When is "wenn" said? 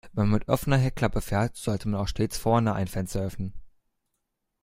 0.13-0.25